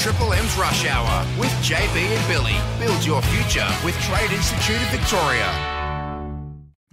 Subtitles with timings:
[0.00, 2.56] Triple M's Rush Hour with JB and Billy.
[2.78, 5.79] Build your future with Trade Institute of Victoria.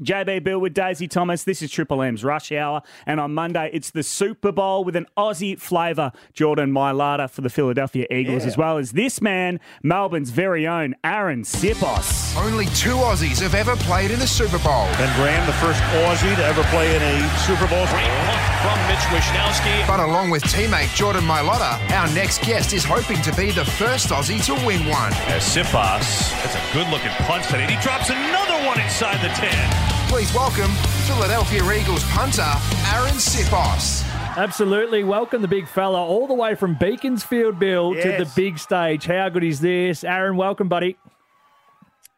[0.01, 1.43] JB Bill with Daisy Thomas.
[1.43, 2.81] This is Triple M's Rush Hour.
[3.05, 6.11] And on Monday, it's the Super Bowl with an Aussie flavour.
[6.33, 8.47] Jordan Mailata for the Philadelphia Eagles, Yeah.
[8.49, 12.37] as well as this man, Melbourne's very own Arryn Siposs.
[12.37, 14.85] Only two Aussies have ever played in the Super Bowl.
[14.97, 17.85] Ben Graham, the first Aussie to ever play in a Super Bowl.
[17.87, 19.87] Great punt from Mitch Wishnowsky.
[19.87, 24.09] But along with teammate Jordan Mailata, our next guest is hoping to be the first
[24.09, 25.11] Aussie to win one.
[25.33, 27.65] As Siposs, that's a good looking punch today.
[27.65, 29.86] He drops another one inside the 10.
[30.07, 30.71] Please welcome
[31.05, 34.05] Philadelphia Eagles punter Arryn Siposs.
[34.37, 35.03] Absolutely.
[35.03, 39.05] Welcome the big fella all the way from Beaconsfield, Bill, to the big stage.
[39.05, 40.03] How good is this?
[40.03, 40.97] Arryn, welcome, buddy.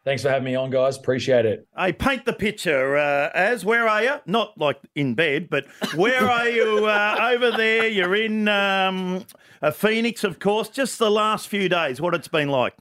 [0.04, 0.96] Thanks for having me on, guys.
[0.96, 1.66] Appreciate it.
[1.76, 2.96] Hey, paint the picture.
[2.96, 4.14] Uh, as where are you?
[4.24, 7.88] Not like in bed, but where are you uh, over there?
[7.88, 9.26] You're in um,
[9.74, 10.68] Phoenix, of course.
[10.68, 12.74] Just the last few days, what it's been like.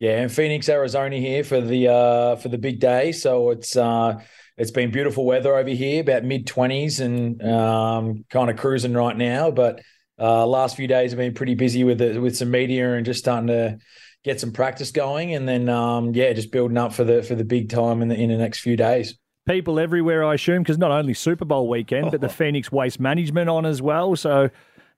[0.00, 3.12] Yeah, in Phoenix, Arizona here for the uh, for the big day.
[3.12, 4.22] So it's uh,
[4.56, 9.16] it's been beautiful weather over here, about mid twenties, and um, kind of cruising right
[9.16, 9.50] now.
[9.50, 9.82] But
[10.18, 13.20] uh, last few days have been pretty busy with the, with some media and just
[13.20, 13.78] starting to
[14.24, 17.44] get some practice going, and then um, yeah, just building up for the for the
[17.44, 19.18] big time in the in the next few days.
[19.46, 23.50] People everywhere, I assume, because not only Super Bowl weekend, but the Phoenix Waste Management
[23.50, 24.16] on as well.
[24.16, 24.48] So,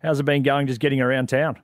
[0.01, 1.61] how's it been going just getting around town?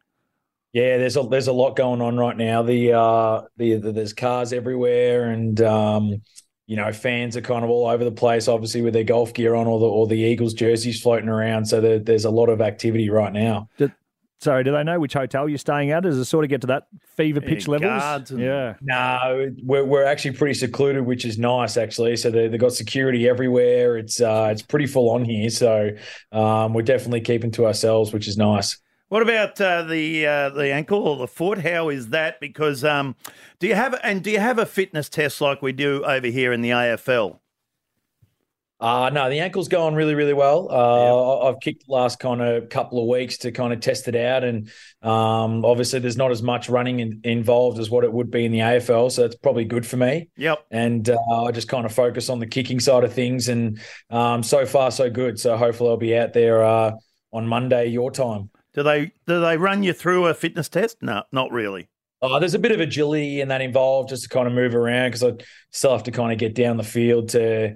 [0.72, 2.62] Yeah, there's a there's a lot going on right now.
[2.62, 6.22] The uh the, the there's cars everywhere and um
[6.66, 9.54] you know fans are kind of all over the place obviously with their golf gear
[9.54, 12.60] on or the or the Eagles jerseys floating around so there, there's a lot of
[12.60, 13.68] activity right now.
[14.40, 16.04] Sorry, do they know which hotel you're staying at?
[16.04, 17.88] Does it sort of get to that fever pitch Yeah, levels?
[17.90, 18.74] guards and- Yeah.
[18.82, 22.14] No, we're we're actually pretty secluded which is nice actually.
[22.16, 23.96] So they they got security everywhere.
[23.96, 25.88] It's uh it's pretty full on here so
[26.30, 28.78] um we're definitely keeping to ourselves which is nice.
[29.08, 31.58] What about uh, the uh, the ankle or the foot?
[31.58, 32.40] How is that?
[32.40, 33.16] Because um,
[33.58, 36.52] do you have and do you have a fitness test like we do over here
[36.52, 37.38] in the AFL?
[38.80, 40.68] Uh no, the ankle's going really, really well.
[40.70, 44.06] Uh, I- I've kicked the last kind of couple of weeks to kind of test
[44.06, 44.68] it out, and
[45.02, 48.52] um, obviously there's not as much running in, involved as what it would be in
[48.52, 50.28] the AFL, so it's probably good for me.
[50.36, 50.64] Yep.
[50.70, 53.80] And uh, I just kind of focus on the kicking side of things, and
[54.10, 55.40] um, so far so good.
[55.40, 56.92] So hopefully I'll be out there uh,
[57.32, 58.48] on Monday your time.
[58.78, 60.98] Do they do they run you through a fitness test?
[61.02, 61.88] No, not really.
[62.22, 65.08] Uh, there's a bit of agility in that involved just to kind of move around
[65.08, 65.32] because I
[65.72, 67.74] still have to kind of get down the field to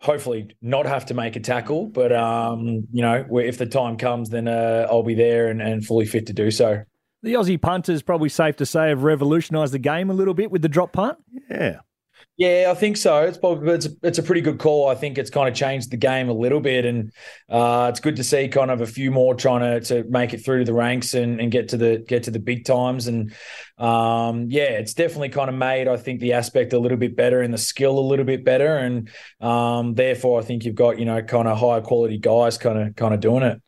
[0.00, 1.88] hopefully not have to make a tackle.
[1.88, 5.84] But, um, you know, if the time comes, then uh, I'll be there and, and
[5.84, 6.84] fully fit to do so.
[7.24, 10.62] The Aussie punters, probably safe to say, have revolutionised the game a little bit with
[10.62, 11.18] the drop punt.
[11.50, 11.80] Yeah.
[12.40, 13.20] Yeah, I think so.
[13.24, 14.88] It's probably it's a, it's a pretty good call.
[14.88, 17.12] I think it's kind of changed the game a little bit, and
[17.50, 20.38] uh, it's good to see kind of a few more trying to, to make it
[20.38, 23.08] through to the ranks and, and get to the get to the big times.
[23.08, 23.34] And
[23.76, 27.42] um, yeah, it's definitely kind of made I think the aspect a little bit better
[27.42, 29.10] and the skill a little bit better, and
[29.42, 32.96] um, therefore I think you've got you know kind of higher quality guys kind of
[32.96, 33.60] kind of doing it.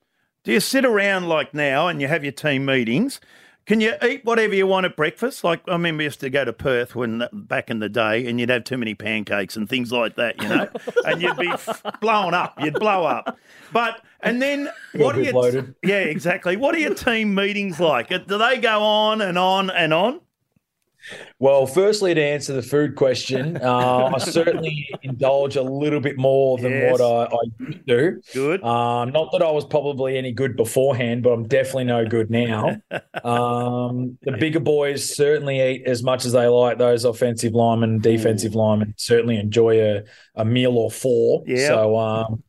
[0.44, 3.20] Do you sit around like now and you have your team meetings?
[3.64, 5.44] Can you eat whatever you want at breakfast?
[5.44, 8.40] Like I remember I used to go to Perth when back in the day, and
[8.40, 10.68] you'd have too many pancakes and things like that, you know,
[11.04, 12.54] and you'd be f- blown up.
[12.60, 13.38] You'd blow up.
[13.72, 15.74] But and then what are loaded.
[15.82, 16.56] yeah exactly?
[16.56, 18.08] What are your team meetings like?
[18.08, 20.20] Do they go on and on and on?
[21.38, 26.58] Well, firstly, to answer the food question, uh, I certainly indulge a little bit more
[26.58, 26.92] than Yes.
[26.92, 28.20] what I, I used to.
[28.32, 28.62] Good.
[28.62, 32.76] Um, not that I was probably any good beforehand, but I'm definitely no good now.
[33.24, 36.78] Um, the bigger boys certainly eat as much as they like.
[36.78, 40.02] Those offensive linemen, defensive linemen certainly enjoy a,
[40.34, 41.44] a meal or four.
[41.46, 41.68] Yeah.
[41.68, 42.42] So um,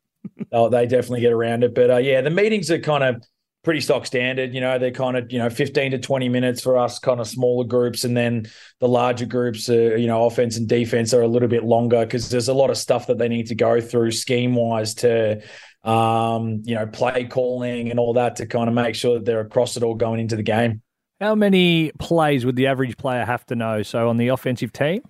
[0.72, 1.75] they definitely get around it.
[1.75, 3.24] But uh, yeah, the meetings are kind of
[3.63, 4.53] pretty stock standard.
[4.53, 7.28] You know, they're kind of, you know, 15 to 20 minutes for us kind of
[7.28, 8.03] smaller groups.
[8.03, 8.47] And then
[8.79, 12.29] the larger groups, uh, you know, offense and defense are a little bit longer because
[12.29, 15.41] there's a lot of stuff that they need to go through scheme wise to,
[15.84, 19.41] um, you know, play calling and all that to kind of make sure that they're
[19.41, 20.81] across it all going into the game.
[21.21, 23.81] How many plays would the average player have to know?
[23.81, 25.04] So on the offensive team?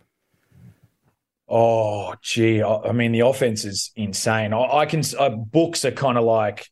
[1.48, 2.62] Oh, gee.
[2.62, 4.54] I, I mean, the offense is insane.
[4.54, 6.70] I, I can, uh, books are kind of like,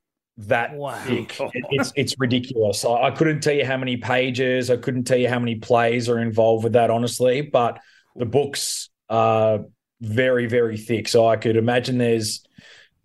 [0.47, 0.71] that
[1.05, 1.37] thick.
[1.53, 2.83] It- it's it's ridiculous.
[2.85, 4.69] I, I couldn't tell you how many pages.
[4.69, 7.41] I couldn't tell you how many plays are involved with that, honestly.
[7.41, 7.79] But
[8.15, 9.59] the books are
[10.01, 11.07] very very thick.
[11.07, 12.43] So I could imagine there's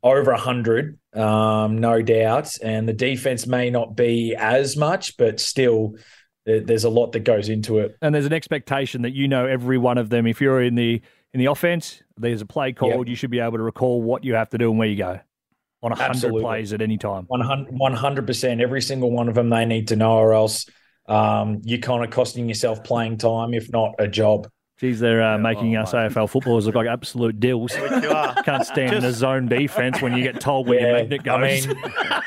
[0.02, 2.56] over a hundred, um, no doubt.
[2.62, 5.94] And the defense may not be as much, but still,
[6.44, 7.96] there's a lot that goes into it.
[8.00, 10.26] And there's an expectation that you know every one of them.
[10.26, 11.02] If you're in the
[11.34, 13.08] in the offense, there's a play called.
[13.08, 15.20] You should be able to recall what you have to do and where you go.
[15.82, 16.42] On 100 Absolutely.
[16.42, 17.24] plays at any time.
[17.28, 18.60] 100 percent.
[18.60, 20.66] Every single one of them they need to know, or else
[21.08, 24.48] um, you're kind of costing yourself playing time, if not a job.
[24.78, 27.74] Geez, they're uh, making us AFL footballers look like absolute dills.
[27.96, 28.42] You.
[28.44, 31.66] Can't stand in the zone defense when you get told where your magnet I goes.
[31.66, 31.76] mean,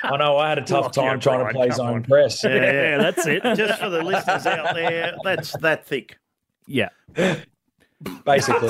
[0.04, 2.04] I know I had a tough time yeah, trying Brian, to play zone on.
[2.04, 2.44] press.
[2.44, 2.72] Yeah, yeah.
[2.72, 3.44] yeah, that's it.
[3.56, 6.18] Just for the listeners out there, that's that thick.
[6.66, 6.90] Yeah.
[8.26, 8.70] Basically,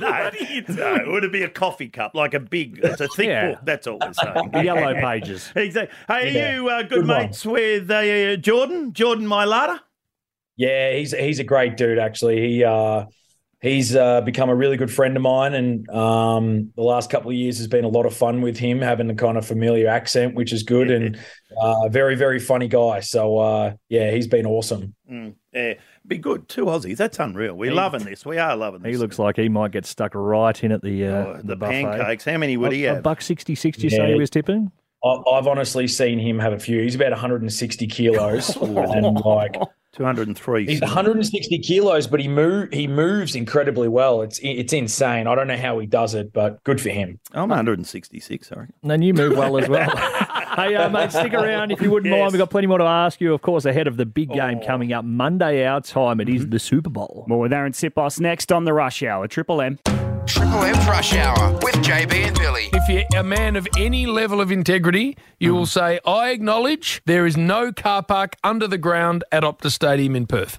[0.00, 0.30] No,
[0.74, 2.80] no, it would it be a coffee cup, like a big?
[2.82, 3.50] It's a thick Yeah.
[3.52, 3.60] book.
[3.64, 4.50] That's all we're saying.
[4.52, 5.50] The yellow pages.
[5.56, 5.96] Exactly.
[6.08, 6.50] Hey, Yeah.
[6.50, 7.22] are you uh, good, Good one.
[7.22, 8.92] mates with uh, Jordan?
[8.92, 9.80] Jordan Mailata?
[10.56, 11.98] yeah, he's he's a great dude.
[11.98, 13.04] Actually, he uh,
[13.60, 17.36] he's uh, become a really good friend of mine, and um, the last couple of
[17.36, 20.34] years has been a lot of fun with him, having the kind of familiar accent,
[20.34, 21.18] which is good, and
[21.60, 23.00] uh, very very funny guy.
[23.00, 24.94] So uh, yeah, he's been awesome.
[25.10, 25.74] Mm, yeah,
[26.08, 26.48] be good.
[26.48, 26.96] Two Aussies.
[26.96, 27.54] That's unreal.
[27.54, 28.24] We're loving this.
[28.24, 28.92] We are loving this.
[28.92, 31.56] He looks like he might get stuck right in at the uh, Oh, the, the,
[31.56, 32.24] pancakes.
[32.24, 32.98] How many would he have?
[32.98, 33.82] a buck sixty six.
[33.82, 34.70] You say he was tipping?
[35.04, 36.82] I- I've honestly seen him have a few.
[36.82, 39.54] He's about 160 kilos, and like
[39.92, 40.66] 203.
[40.66, 44.22] He's 160 kilos, but he move he moves incredibly well.
[44.22, 45.26] It's it's insane.
[45.26, 47.18] I don't know how he does it, but good for him.
[47.32, 48.68] I'm 166, sorry.
[48.82, 49.90] And then you move well as well.
[50.56, 52.32] hey, uh, mate, stick around if you wouldn't mind.
[52.32, 54.66] We've got plenty more to ask you, of course, ahead of the big game Oh.
[54.66, 56.20] coming up Monday our time.
[56.20, 56.50] It is Mm-hmm.
[56.50, 57.24] the Super Bowl.
[57.28, 59.28] More with Arryn Siposs next on the Rush Hour.
[59.28, 59.78] Triple M.
[60.26, 62.68] Triple M's Rush Hour with JB and Billy.
[62.72, 67.26] If you're a man of any level of integrity, you will say, I acknowledge there
[67.26, 70.58] is no car park under the ground at Optus Stadium in Perth.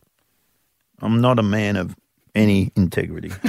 [1.02, 1.96] I'm not a man of
[2.34, 3.32] any integrity.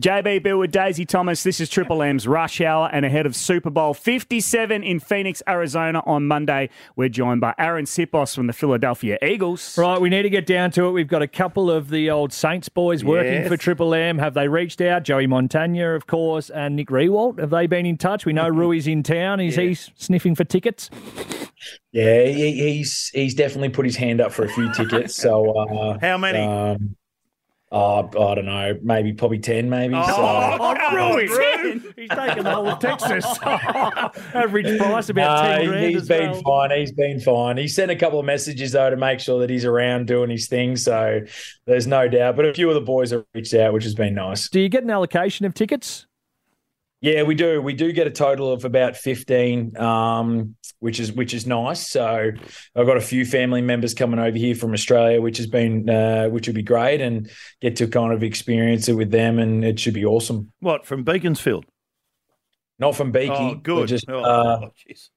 [0.00, 1.42] JB Bill with Daisy Thomas.
[1.42, 6.02] This is Triple M's Rush Hour and ahead of Super Bowl 57 in Phoenix, Arizona
[6.04, 6.68] on Monday.
[6.96, 9.78] We're joined by Arryn Siposs from the Philadelphia Eagles.
[9.78, 10.90] Right, we need to get down to it.
[10.90, 13.48] We've got a couple of the old Saints boys working Yes.
[13.48, 14.18] for Triple M.
[14.18, 15.02] Have they reached out?
[15.02, 17.40] Joey Montagna, of course, and Nick Riewoldt.
[17.40, 18.26] Have they been in touch?
[18.26, 19.40] We know Roo's in town.
[19.40, 20.90] Is he sniffing for tickets?
[21.92, 25.16] Yeah, he, he's he's definitely put his hand up for a few tickets.
[25.16, 26.38] So uh, How many?
[26.40, 26.96] Um,
[27.76, 28.00] uh,
[28.30, 29.94] I don't know, maybe probably ten, maybe.
[29.94, 30.00] so.
[30.16, 31.18] Oh, Roo.
[31.96, 33.24] He's taken the whole of Texas.
[34.34, 36.42] Average price about No, 10 he- grand he's as been well.
[36.42, 36.78] fine.
[36.78, 37.56] He's been fine.
[37.56, 40.48] He sent a couple of messages though to make sure that he's around doing his
[40.48, 40.76] thing.
[40.76, 41.20] So
[41.66, 42.36] there's no doubt.
[42.36, 44.48] But a few of the boys have reached out, which has been nice.
[44.48, 46.05] Do you get an allocation of tickets?
[47.00, 47.60] Yeah, we do.
[47.60, 51.86] We do get a total of about fifteen, um, which is which is nice.
[51.86, 52.30] So
[52.74, 56.28] I've got a few family members coming over here from Australia, which has been uh,
[56.28, 59.78] which would be great, and get to kind of experience it with them, and it
[59.78, 60.52] should be awesome.
[60.60, 61.66] what, from Beaconsfield?
[62.78, 63.88] Not from Beaky, Oh, good.
[63.88, 64.70] Just Oh, uh, oh,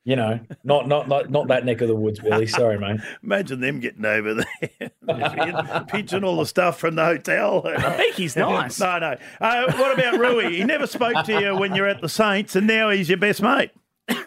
[0.05, 2.47] you know, not not not not that neck of the woods, Billy.
[2.47, 3.01] Sorry, mate.
[3.21, 7.61] Imagine them getting over there, Just pitching all the stuff from the hotel.
[7.97, 8.79] Beaky's nice.
[8.79, 9.17] No, no.
[9.41, 10.39] Uh, what about Roo?
[10.47, 13.41] He never spoke to you when you're at the Saints, and now he's your best
[13.41, 13.71] mate.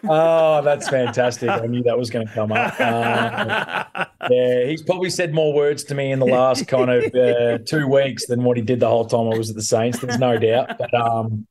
[0.07, 1.49] Oh, that's fantastic.
[1.49, 2.79] I knew that was going to come up.
[2.79, 7.57] Uh, yeah, he's probably said more words to me in the last kind of uh,
[7.65, 9.99] two weeks than what he did the whole time I was at the Saints.
[9.99, 10.77] There's no doubt.
[10.77, 11.45] But um,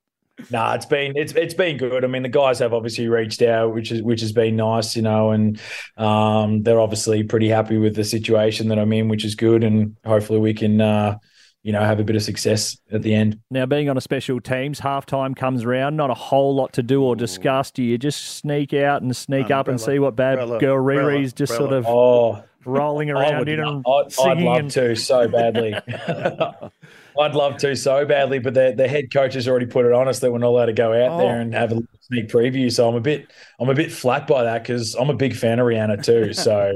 [0.50, 2.04] nah, it's been it's it's been good.
[2.04, 5.02] I mean, the guys have obviously reached out, which is which has been nice, you
[5.02, 5.60] know, and
[5.96, 9.96] um, they're obviously pretty happy with the situation that I'm in, which is good, and
[10.04, 10.80] hopefully we can.
[10.80, 11.18] Uh,
[11.64, 13.38] you know, have a bit of success at the end.
[13.48, 17.04] Now, being on a special teams, halftime comes around, not a whole lot to do
[17.04, 17.70] or discuss.
[17.70, 20.78] Do you just sneak out and sneak No, up and see what bad Brella, girl
[20.78, 24.70] Brella, Riri's just sort of Oh, rolling around in lo- and I'd, I'd love and-
[24.72, 25.74] to so badly.
[27.18, 30.08] I'd love to so badly, but the, the head coach has already put it on
[30.08, 32.70] us that we're not allowed to go out there and have a sneak preview.
[32.72, 35.58] So I'm a bit I'm a bit flat by that because I'm a big fan
[35.58, 36.32] of Rihanna too.
[36.42, 36.72] So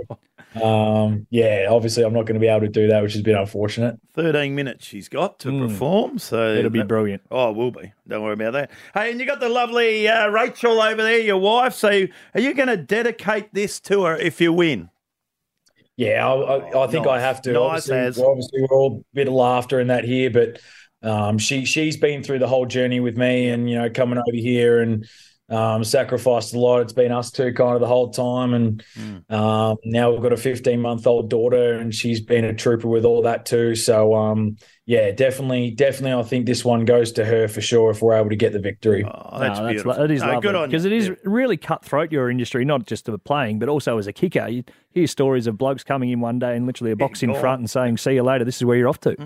[0.62, 3.36] um, yeah, obviously I'm not going to be able to do that, which has been
[3.36, 3.98] unfortunate.
[4.14, 6.18] 13 minutes she's got to perform.
[6.18, 7.22] So It'll be brilliant.
[7.30, 7.92] Oh, it will be.
[8.08, 8.70] Don't worry about that.
[8.94, 11.74] Hey, and you got the lovely uh, Rachel over there, your wife.
[11.74, 14.88] So are you going to dedicate this to her if you win?
[15.96, 17.14] Yeah, I, I, I think Nice.
[17.14, 17.52] I have to.
[17.52, 20.60] Nice obviously, obviously, we're all a bit of laughter and that here, but
[21.02, 24.36] um, she she's been through the whole journey with me, and you know, coming over
[24.36, 25.08] here and
[25.48, 26.80] um, sacrificed a lot.
[26.80, 28.84] It's been us two kind of the whole time, and
[29.30, 33.04] um, now we've got a 15 month old daughter, and she's been a trooper with
[33.04, 33.74] all that too.
[33.76, 38.02] So um, yeah, definitely, definitely, I think this one goes to her for sure if
[38.02, 39.04] we're able to get the victory.
[39.04, 39.92] Oh, that's No, beautiful.
[39.94, 41.14] lo- it is No, lovely good on because it is Yeah.
[41.24, 44.48] really cutthroat your industry, not just of playing, but also as a kicker.
[44.48, 47.40] You hear stories of blokes coming in one day and literally a box in gone.
[47.40, 48.44] front and saying, "See you later.
[48.44, 49.16] This is where you're off to."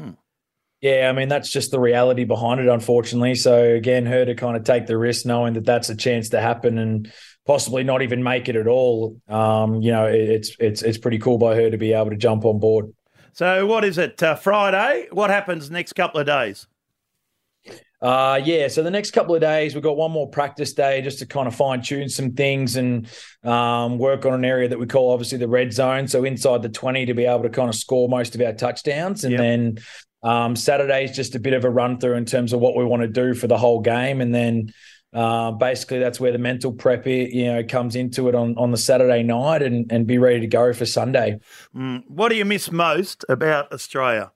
[0.80, 3.34] Yeah, I mean that's just the reality behind it, unfortunately.
[3.34, 6.40] So again, her to kind of take the risk, knowing that that's a chance to
[6.40, 7.12] happen and
[7.46, 9.20] possibly not even make it at all.
[9.28, 12.16] Um, you know, it, it's it's it's pretty cool by her to be able to
[12.16, 12.92] jump on board.
[13.34, 14.22] So what is it?
[14.22, 15.08] Uh, Friday?
[15.12, 16.66] What happens next couple of days?
[18.02, 21.18] Uh, yeah, so the next couple of days, we've got one more practice day just
[21.18, 23.06] to kind of fine tune some things and
[23.44, 26.08] um, work on an area that we call obviously the red zone.
[26.08, 29.24] So inside the 20 to be able to kind of score most of our touchdowns.
[29.24, 29.38] And Yep.
[29.38, 29.78] then
[30.22, 33.02] um, is just a bit of a run through in terms of what we want
[33.02, 34.20] to do for the whole game.
[34.20, 34.72] And then
[35.12, 38.76] uh, basically that's where the mental prep you know comes into it on, on the
[38.76, 41.40] Saturday night and, and be ready to go for Sunday.
[41.74, 42.04] Mm.
[42.08, 44.32] What do you miss most about Australia?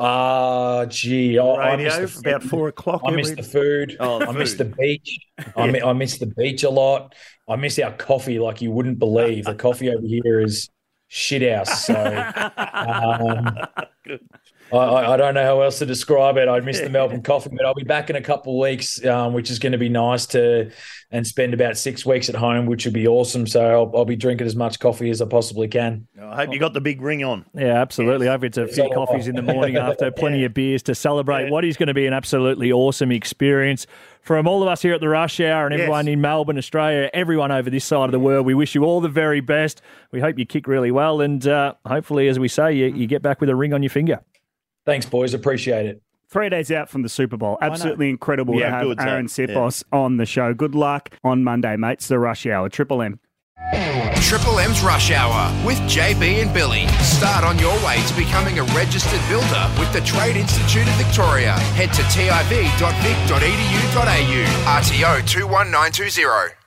[0.00, 3.02] Ah, gee, I, I miss the about four o'clock.
[3.04, 3.96] I miss the food.
[3.98, 5.18] Oh, I miss the beach.
[5.56, 7.16] I, mi- I miss the beach a lot.
[7.48, 9.46] I miss our coffee like you wouldn't believe.
[9.46, 10.68] The coffee over here is
[11.08, 11.86] shit house.
[11.86, 11.94] So
[12.56, 13.58] um,
[14.72, 16.48] I, I I don't know how else to describe it.
[16.48, 19.32] I miss the Melbourne coffee, but I'll be back in a couple of weeks, um,
[19.32, 20.70] which is going to be nice to
[21.10, 23.46] and spend about six weeks at home, which would be awesome.
[23.46, 26.06] So I'll, I'll be drinking as much coffee as I possibly can.
[26.20, 27.46] I hope you got the big ring on.
[27.54, 28.28] Yeah, absolutely.
[28.28, 31.50] I've had a few all coffees in the morning after plenty of beers to celebrate
[31.50, 33.86] what is going to be an absolutely awesome experience.
[34.20, 35.80] From all of us here at the Rush Hour and Yes.
[35.82, 39.00] everyone in Melbourne, Australia, everyone over this side of the world, we wish you all
[39.00, 39.80] the very best.
[40.12, 43.22] We hope you kick really well and uh, hopefully, as we say, you, you get
[43.22, 44.20] back with a ring on your finger.
[44.88, 45.34] Thanks, boys.
[45.34, 46.00] Appreciate it.
[46.30, 47.58] Three days out from the Super Bowl.
[47.60, 49.50] Absolutely incredible to Yeah, have good, Arryn Zach.
[49.50, 50.54] Siposs on the show.
[50.54, 52.08] Good luck on Monday, mates.
[52.08, 52.70] The Rush Hour.
[52.70, 53.20] Triple M.
[54.22, 56.86] Triple M's Rush Hour with JB and Billy.
[57.02, 61.52] Start on your way to becoming a registered builder with the Trade Institute of Victoria.
[61.76, 62.40] Head to tiv.vic.edu.au.
[64.80, 66.57] RTO 21920.